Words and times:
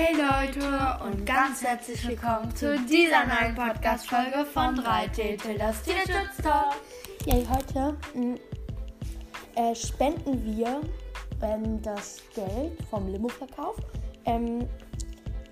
Hey 0.00 0.14
Leute 0.14 1.04
und 1.04 1.26
ganz 1.26 1.60
herzlich 1.60 2.06
willkommen 2.06 2.54
zu 2.54 2.78
dieser 2.82 3.26
neuen 3.26 3.52
Podcast-Folge 3.56 4.44
von 4.44 4.78
3T 4.78 5.58
das 5.58 5.82
Tierschutztalk. 5.82 6.76
Ja, 7.26 7.34
heute 7.50 7.96
mh, 8.14 8.36
äh, 9.56 9.74
spenden 9.74 10.56
wir 10.56 10.82
ähm, 11.42 11.82
das 11.82 12.22
Geld 12.32 12.80
vom 12.88 13.08
Limo-Verkauf. 13.08 13.74
Ähm, 14.24 14.68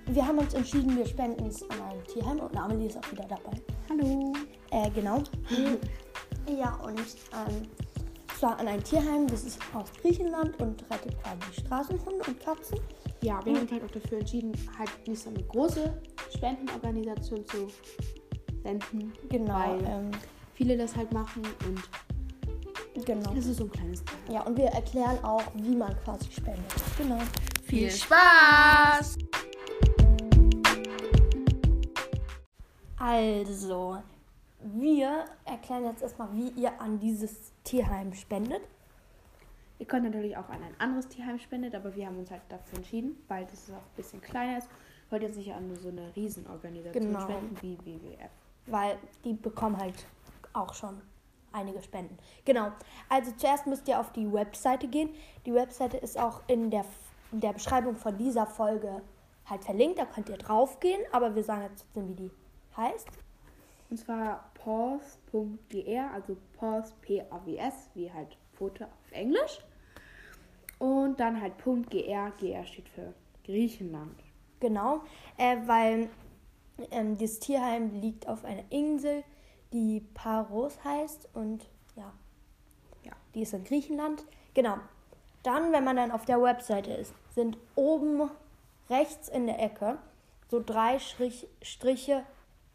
wir 0.06 0.24
haben 0.24 0.38
uns 0.38 0.54
entschieden, 0.54 0.96
wir 0.96 1.06
spenden 1.06 1.46
es 1.46 1.68
an 1.68 1.82
ein 1.90 2.04
Tierheim 2.04 2.38
und 2.38 2.56
Amelie 2.56 2.86
ist 2.86 2.98
auch 2.98 3.10
wieder 3.10 3.24
dabei. 3.24 3.60
Hallo. 3.90 4.32
Äh, 4.70 4.88
genau. 4.90 5.24
ja, 6.56 6.72
und 6.84 7.00
ähm, 7.00 7.68
zwar 8.38 8.60
an 8.60 8.68
ein 8.68 8.84
Tierheim, 8.84 9.26
das 9.26 9.42
ist 9.42 9.58
aus 9.74 9.90
Griechenland 10.00 10.56
und 10.60 10.84
rettet 10.88 11.20
quasi 11.20 11.66
Straßenhunde 11.66 12.24
und 12.28 12.38
Katzen. 12.38 12.78
Ja, 13.22 13.44
wir 13.44 13.54
haben 13.54 13.62
uns 13.62 13.72
halt 13.72 13.84
auch 13.84 13.90
dafür 13.90 14.18
entschieden, 14.18 14.52
halt 14.78 14.90
nicht 15.08 15.22
so 15.22 15.30
eine 15.30 15.42
große 15.42 16.00
Spendenorganisation 16.34 17.46
zu 17.46 17.68
senden. 18.62 19.12
Genau. 19.28 19.54
Weil 19.54 19.84
Ähm, 19.86 20.10
viele 20.54 20.76
das 20.76 20.94
halt 20.96 21.12
machen 21.12 21.42
und 21.66 23.04
genau. 23.06 23.32
das 23.34 23.46
ist 23.46 23.58
so 23.58 23.64
ein 23.64 23.70
kleines 23.70 24.04
Teil. 24.04 24.34
Ja, 24.34 24.42
und 24.42 24.56
wir 24.56 24.66
erklären 24.66 25.18
auch, 25.24 25.42
wie 25.54 25.76
man 25.76 25.96
quasi 26.04 26.30
spendet. 26.30 26.64
Genau. 26.98 27.18
Viel 27.64 27.90
Spaß! 27.90 29.18
Also, 32.98 33.98
wir 34.60 35.24
erklären 35.44 35.84
jetzt 35.84 36.02
erstmal, 36.02 36.28
wie 36.34 36.48
ihr 36.60 36.80
an 36.80 36.98
dieses 36.98 37.52
Tierheim 37.64 38.12
spendet. 38.12 38.62
Ihr 39.78 39.86
könnt 39.86 40.04
natürlich 40.04 40.36
auch 40.36 40.48
an 40.48 40.62
ein 40.62 40.74
anderes 40.80 41.08
Tierheim 41.08 41.38
spendet, 41.38 41.74
aber 41.74 41.94
wir 41.94 42.06
haben 42.06 42.18
uns 42.18 42.30
halt 42.30 42.42
dafür 42.48 42.78
entschieden, 42.78 43.16
weil 43.28 43.44
das 43.46 43.70
auch 43.70 43.74
ein 43.76 43.96
bisschen 43.96 44.20
kleiner 44.20 44.58
ist. 44.58 44.68
Wollte 45.10 45.26
jetzt 45.26 45.36
nicht 45.36 45.52
an 45.52 45.74
so 45.76 45.88
eine 45.88 46.14
Riesenorganisation 46.16 47.06
Genau. 47.12 47.20
spenden 47.20 47.56
wie 47.62 47.78
WWF. 47.84 48.30
weil 48.68 48.98
die 49.24 49.34
bekommen 49.34 49.76
halt 49.78 50.06
auch 50.52 50.74
schon 50.74 51.00
einige 51.52 51.80
Spenden. 51.82 52.18
Genau. 52.44 52.72
Also 53.08 53.30
zuerst 53.36 53.66
müsst 53.66 53.86
ihr 53.86 54.00
auf 54.00 54.10
die 54.12 54.30
Webseite 54.32 54.88
gehen. 54.88 55.10
Die 55.46 55.54
Webseite 55.54 55.96
ist 55.98 56.18
auch 56.18 56.42
in 56.48 56.70
der, 56.70 56.84
in 57.32 57.40
der 57.40 57.52
Beschreibung 57.52 57.94
von 57.96 58.16
dieser 58.18 58.46
Folge 58.46 59.02
halt 59.44 59.62
verlinkt. 59.64 59.98
Da 60.00 60.04
könnt 60.06 60.28
ihr 60.28 60.36
drauf 60.38 60.80
gehen, 60.80 61.00
aber 61.12 61.34
wir 61.36 61.44
sagen 61.44 61.62
jetzt 61.62 61.82
trotzdem, 61.92 62.08
wie 62.08 62.14
die 62.14 62.30
heißt. 62.76 63.08
Und 63.88 63.98
zwar 63.98 64.50
pause.gr, 64.54 66.10
also 66.12 66.36
pause, 66.58 66.92
P-A-W-S, 67.02 67.90
wie 67.94 68.12
halt 68.12 68.36
Foto 68.56 68.84
auf 68.84 69.12
Englisch. 69.12 69.60
Und 70.78 71.20
dann 71.20 71.40
halt 71.40 71.54
.gr, 71.64 72.32
gr 72.38 72.64
steht 72.64 72.88
für 72.88 73.14
Griechenland. 73.44 74.18
Genau, 74.60 75.00
äh, 75.38 75.56
weil 75.66 76.08
ähm, 76.90 77.16
das 77.18 77.38
Tierheim 77.38 77.94
liegt 78.00 78.28
auf 78.28 78.44
einer 78.44 78.64
Insel, 78.70 79.22
die 79.72 80.00
Paros 80.14 80.82
heißt 80.84 81.28
und 81.34 81.66
ja, 81.96 82.12
Ja. 83.04 83.12
die 83.34 83.42
ist 83.42 83.54
in 83.54 83.64
Griechenland. 83.64 84.24
Genau. 84.54 84.76
Dann, 85.42 85.72
wenn 85.72 85.84
man 85.84 85.96
dann 85.96 86.10
auf 86.10 86.24
der 86.24 86.42
Webseite 86.42 86.92
ist, 86.92 87.14
sind 87.34 87.56
oben 87.74 88.30
rechts 88.90 89.28
in 89.28 89.46
der 89.46 89.62
Ecke 89.62 89.98
so 90.48 90.62
drei 90.64 90.98
Strich, 90.98 91.46
Striche 91.62 92.24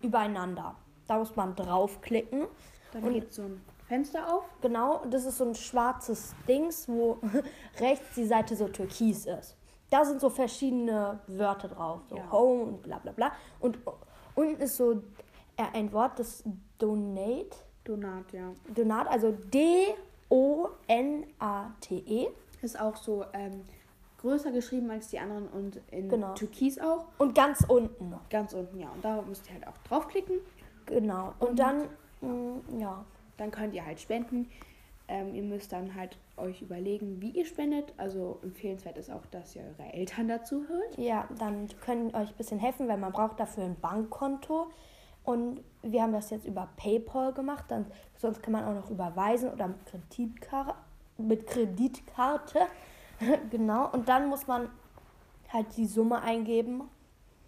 übereinander. 0.02 0.76
Da 1.08 1.18
muss 1.18 1.36
man 1.36 1.56
draufklicken. 1.56 2.46
Dann 2.94 3.04
Und- 3.04 3.14
geht 3.14 3.34
so 3.34 3.44
ein 3.44 3.62
Fenster 3.92 4.34
auf. 4.34 4.46
Genau, 4.62 5.02
und 5.02 5.14
das 5.14 5.26
ist 5.26 5.38
so 5.38 5.44
ein 5.44 5.54
schwarzes 5.54 6.34
Dings, 6.48 6.88
wo 6.88 7.18
rechts 7.82 8.16
die 8.16 8.26
Seite 8.26 8.56
so 8.56 8.70
türkis 8.70 9.26
ist. 9.26 9.58
Da 9.90 10.06
sind 10.06 10.22
so 10.22 10.30
verschiedene 10.30 11.20
Wörter 11.28 11.68
drauf, 11.68 12.00
so 12.10 12.16
Ja. 12.16 12.32
Home 12.32 12.64
und 12.64 12.82
bla 12.84 13.00
bla 13.00 13.12
bla. 13.12 13.34
Und 13.60 13.80
unten 14.36 14.62
ist 14.62 14.78
so 14.78 14.94
äh, 15.58 15.64
ein 15.74 15.92
Wort, 15.92 16.20
das 16.20 16.42
Donate, 16.78 17.50
Donat, 17.84 18.32
ja. 18.32 18.54
Donat, 18.74 19.08
also 19.10 19.34
D-O-N-A-T-E. 19.54 19.98
Ist 22.62 22.80
auch 22.80 22.96
so 22.96 23.26
ähm, 23.34 23.66
größer 24.20 24.52
geschrieben 24.54 24.90
als 24.90 25.10
die 25.10 25.20
anderen 25.20 25.50
und 25.50 25.82
in 25.92 26.08
Genau. 26.08 26.34
Türkis 26.34 26.80
auch. 26.80 27.08
Und 27.18 27.36
ganz 27.36 27.66
unten. 27.68 28.14
Ganz 28.30 28.54
unten, 28.54 28.80
ja. 28.80 28.88
Und 28.92 29.04
da 29.04 29.22
müsst 29.24 29.48
ihr 29.50 29.56
halt 29.56 29.68
auch 29.68 29.78
draufklicken. 29.90 30.38
Genau. 30.86 31.34
Und 31.40 31.60
dann, 31.60 31.90
mh, 32.22 32.80
ja, 32.80 33.04
Dann 33.38 33.52
könnt 33.52 33.74
ihr 33.74 33.86
halt 33.86 34.00
spenden. 34.00 34.50
Ähm, 35.08 35.34
ihr 35.36 35.44
müsst 35.44 35.74
dann 35.74 35.96
halt 35.96 36.18
euch 36.38 36.62
überlegen, 36.62 37.22
wie 37.22 37.32
ihr 37.32 37.46
spendet. 37.46 37.94
Also 37.98 38.40
empfehlenswert 38.44 38.98
ist 38.98 39.12
auch, 39.12 39.26
dass 39.28 39.56
ihr 39.56 39.64
eure 39.64 39.94
Eltern 39.94 40.28
dazu 40.28 40.66
hört. 40.68 40.98
Ja, 40.98 41.28
dann 41.38 41.68
können 41.82 42.16
euch 42.16 42.30
ein 42.30 42.38
bisschen 42.38 42.60
helfen, 42.60 42.88
weil 42.88 42.98
man 42.98 43.12
braucht 43.12 43.40
dafür 43.40 43.66
ein 43.66 43.76
Bankkonto. 43.80 44.68
Und 45.24 45.62
wir 45.84 46.02
haben 46.02 46.14
das 46.14 46.30
jetzt 46.30 46.46
über 46.46 46.70
PayPal 46.78 47.34
gemacht. 47.34 47.66
Dann, 47.68 47.86
sonst 48.18 48.42
kann 48.42 48.54
man 48.54 48.64
auch 48.64 48.74
noch 48.74 48.90
überweisen 48.90 49.52
oder 49.52 49.68
mit 49.68 49.86
Kreditkarte. 49.86 50.76
Mit 51.18 51.46
Kreditkarte. 51.46 52.60
genau. 53.52 53.92
Und 53.92 54.08
dann 54.08 54.30
muss 54.30 54.48
man 54.48 54.70
halt 55.50 55.76
die 55.78 55.86
Summe 55.86 56.22
eingeben. 56.22 56.84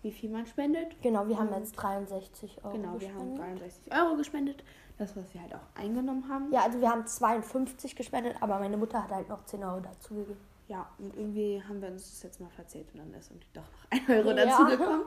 Wie 0.03 0.12
viel 0.12 0.30
man 0.30 0.46
spendet. 0.46 1.02
Genau, 1.02 1.28
wir 1.28 1.40
haben 1.40 1.50
jetzt 1.58 1.72
63 1.74 2.64
Euro 2.64 2.74
Genau, 2.75 3.00
wir 3.00 3.09
haben 3.14 3.31
gespendet. 3.31 3.62
63 3.62 3.94
Euro 3.94 4.16
gespendet. 4.18 4.64
Das, 4.97 5.16
was 5.16 5.34
wir 5.34 5.41
halt 5.41 5.56
auch 5.56 5.80
eingenommen 5.81 6.30
haben. 6.30 6.52
Ja, 6.52 6.62
also 6.64 6.80
wir 6.80 6.90
haben 6.91 7.08
52 7.08 7.96
gespendet, 7.96 8.36
aber 8.41 8.59
meine 8.59 8.78
Mutter 8.78 9.02
hat 9.03 9.09
halt 9.12 9.30
noch 9.30 9.44
10 9.46 9.64
Euro 9.64 9.80
dazugegeben. 9.80 10.38
Ja, 10.68 10.88
und 11.00 11.16
irgendwie 11.16 11.62
haben 11.68 11.81
wir 11.81 11.90
uns 11.90 12.09
das 12.12 12.22
jetzt 12.24 12.40
mal 12.40 12.50
verzählt 12.50 12.88
und 12.94 13.00
dann 13.00 13.14
ist 13.14 13.31
irgendwie 13.31 13.47
doch 13.53 13.64
noch 13.64 13.91
ein 13.91 14.16
Euro 14.18 14.38
Ja. 14.38 14.46
dazu 14.46 14.66
gekommen. 14.78 15.03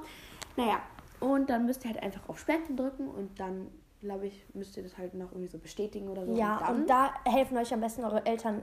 Naja, 0.56 0.80
und 1.20 1.48
dann 1.50 1.66
müsst 1.66 1.84
ihr 1.84 1.90
halt 1.92 2.02
einfach 2.02 2.28
auf 2.28 2.38
Spenden 2.38 2.76
drücken 2.76 3.08
und 3.08 3.38
dann, 3.38 3.68
glaube 4.00 4.26
ich, 4.26 4.44
müsst 4.54 4.76
ihr 4.76 4.82
das 4.82 4.96
halt 4.98 5.14
noch 5.14 5.30
irgendwie 5.30 5.48
so 5.48 5.58
bestätigen 5.58 6.08
oder 6.08 6.26
so. 6.26 6.34
Ja, 6.34 6.68
und 6.68 6.80
und 6.80 6.90
da 6.90 7.10
helfen 7.24 7.56
euch 7.58 7.72
am 7.72 7.80
besten 7.80 8.04
eure 8.04 8.24
Eltern, 8.26 8.62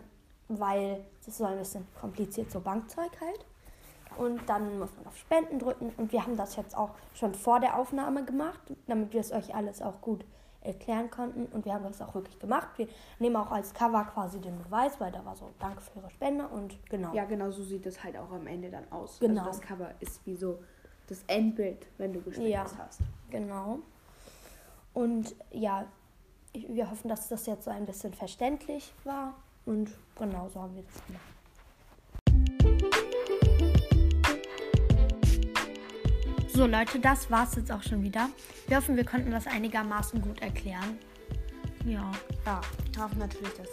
weil 0.50 1.06
das 1.20 1.30
ist 1.30 1.38
so 1.38 1.46
ein 1.46 1.58
bisschen 1.58 1.88
kompliziert, 2.00 2.52
so 2.52 2.60
Bankzeug 2.60 3.12
halt. 3.22 3.46
Und 4.18 4.42
dann 4.48 4.80
muss 4.80 4.96
man 4.98 5.08
auf 5.08 5.18
Spenden 5.18 5.60
drücken. 5.60 5.92
Und 5.98 6.12
wir 6.12 6.24
haben 6.24 6.38
das 6.38 6.56
jetzt 6.56 6.76
auch 6.78 6.92
schon 7.14 7.34
vor 7.34 7.60
der 7.60 7.78
Aufnahme 7.78 8.24
gemacht, 8.24 8.62
damit 8.88 9.14
wir 9.14 9.22
es 9.22 9.32
euch 9.32 9.54
alles 9.56 9.82
auch 9.82 10.02
gut 10.02 10.26
erklären 10.62 11.10
konnten. 11.10 11.46
Und 11.48 11.66
wir 11.66 11.74
haben 11.74 11.84
das 11.84 12.02
auch 12.02 12.14
wirklich 12.16 12.40
gemacht. 12.40 12.70
Wir 12.78 12.88
nehmen 13.20 13.36
auch 13.36 13.52
als 13.52 13.74
Cover 13.74 14.06
quasi 14.06 14.40
den 14.40 14.58
Beweis, 14.58 15.00
weil 15.00 15.12
da 15.12 15.24
war 15.26 15.36
so 15.36 15.52
Danke 15.60 15.82
für 15.82 16.00
Ihre 16.00 16.10
Spende 16.10 16.48
und 16.48 16.78
genau. 16.90 17.14
ja, 17.14 17.26
genau 17.26 17.52
so 17.52 17.64
sieht 17.64 17.86
es 17.86 18.04
halt 18.04 18.18
auch 18.18 18.32
am 18.32 18.48
Ende 18.48 18.70
dann 18.70 18.90
aus. 18.92 19.20
Genau. 19.20 19.42
Also 19.42 19.52
das 19.52 19.62
Cover 19.62 19.92
ist 20.00 20.26
wie 20.26 20.36
so 20.36 20.60
das 21.08 21.24
Endbild, 21.28 21.86
wenn 21.98 22.14
du 22.14 22.22
gespendet 22.22 22.54
Ja. 22.54 22.66
hast. 22.78 23.02
Genau. 23.30 23.80
Und 24.94 25.36
ja, 25.52 25.86
wir 26.54 26.90
hoffen, 26.90 27.10
dass 27.10 27.28
das 27.30 27.46
jetzt 27.46 27.66
so 27.66 27.72
ein 27.72 27.86
bisschen 27.86 28.14
verständlich 28.14 28.94
war. 29.04 29.34
Und 29.66 29.92
genau 30.18 30.48
so 30.50 30.62
haben 30.62 30.76
wir 30.76 30.84
das 30.84 31.06
gemacht. 31.06 31.33
So 36.56 36.68
Leute, 36.68 37.00
das 37.00 37.32
war's 37.32 37.56
jetzt 37.56 37.72
auch 37.72 37.82
schon 37.82 38.04
wieder. 38.04 38.30
Wir 38.68 38.78
hoffen, 38.78 38.96
wir 38.96 39.04
konnten 39.04 39.32
das 39.32 39.48
einigermaßen 39.48 40.22
gut 40.22 40.40
erklären. 40.44 41.00
Ja. 41.84 42.12
Ja, 42.46 42.62
wir 42.92 43.04
hoffen 43.04 43.18
natürlich, 43.18 43.54
dass 43.54 43.70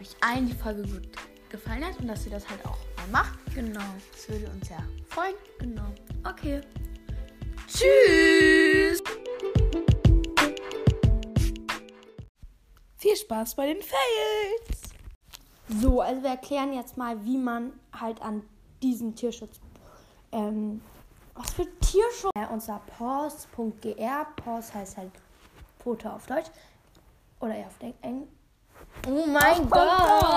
euch 0.00 0.16
allen 0.20 0.48
die 0.48 0.54
Folge 0.54 0.82
gut 0.82 1.08
gefallen 1.50 1.84
hat 1.84 2.00
und 2.00 2.08
dass 2.08 2.26
ihr 2.26 2.32
das 2.32 2.48
halt 2.50 2.66
auch 2.66 2.78
mal 2.96 3.06
macht. 3.12 3.38
Genau. 3.54 3.78
Das 4.10 4.28
würde 4.28 4.50
uns 4.50 4.68
ja 4.68 4.78
freuen. 5.06 5.36
Genau. 5.60 5.86
Okay. 6.28 6.62
Tschüss! 7.68 9.00
Viel 12.96 13.16
Spaß 13.16 13.54
bei 13.54 13.66
den 13.66 13.82
Fails! 13.82 14.82
So, 15.80 16.00
also 16.00 16.22
wir 16.24 16.30
erklären 16.30 16.72
jetzt 16.72 16.96
mal, 16.96 17.24
wie 17.24 17.38
man 17.38 17.72
halt 17.92 18.20
an 18.20 18.42
diesen 18.82 19.14
Tierschutz. 19.14 19.60
Ähm, 20.32 20.80
was 21.34 21.50
für 21.52 21.66
Tierschutz? 21.80 22.30
Äh, 22.34 22.46
unser 22.52 22.80
pause.gr. 22.98 24.24
Pause 24.36 24.74
heißt 24.74 24.96
halt 24.96 25.12
Foto 25.82 26.10
auf 26.10 26.26
Deutsch. 26.26 26.50
Oder 27.40 27.56
eher 27.56 27.66
auf 27.66 27.94
Englisch. 28.02 28.28
Oh 29.08 29.26
mein 29.26 29.68
Gott! 29.68 30.36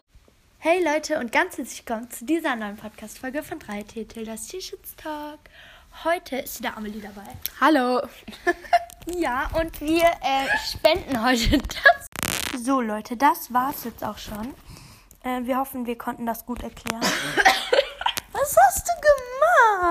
Hey 0.58 0.84
Leute 0.84 1.20
und 1.20 1.32
ganz 1.32 1.58
herzlich 1.58 1.86
willkommen 1.86 2.10
zu 2.10 2.26
dieser 2.26 2.56
neuen 2.56 2.78
Podcast-Folge 2.78 3.44
von 3.44 3.60
3T 3.60 4.08
Till, 4.08 4.26
das 4.26 4.48
Tierschutztalk. 4.48 5.40
Heute 6.04 6.38
ist 6.38 6.60
wieder 6.60 6.76
Amelie 6.76 7.02
dabei. 7.02 7.28
Hallo! 7.60 8.02
Ja, 9.14 9.52
und 9.54 9.80
wir 9.82 10.04
äh, 10.04 10.48
spenden 10.68 11.24
heute 11.24 11.58
das. 11.60 12.64
So, 12.64 12.82
Leute, 12.82 13.16
das 13.16 13.54
war's 13.54 13.84
jetzt 13.84 14.04
auch 14.04 14.18
schon. 14.18 14.56
Äh, 15.24 15.44
wir 15.44 15.58
hoffen, 15.58 15.86
wir 15.86 15.96
konnten 15.96 16.26
das 16.26 16.44
gut 16.48 16.64
erklären. 16.64 17.02
Was 18.32 18.58
hast 18.68 18.88
du 18.88 18.95